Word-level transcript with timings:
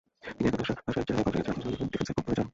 তিনি 0.35 0.47
একাদশে 0.49 0.73
আসায় 0.89 1.05
চেহারাই 1.07 1.23
পাল্টে 1.25 1.39
গেছে 1.41 1.51
আর্জেন্টাইন 1.55 1.87
ডিফেন্সের, 1.91 2.15
পোক্ত 2.17 2.27
হয়েছে 2.29 2.41
আরও। 2.43 2.49